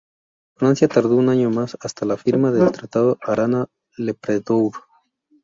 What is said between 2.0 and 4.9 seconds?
la firma del Tratado Arana-Lepredour.